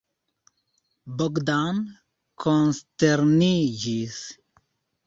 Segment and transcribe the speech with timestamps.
[1.21, 1.83] Bogdan
[2.47, 4.23] konsterniĝis.